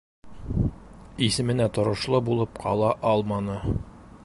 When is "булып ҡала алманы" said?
2.31-3.63